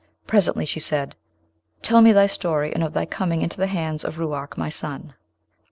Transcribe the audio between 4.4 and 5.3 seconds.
my son.'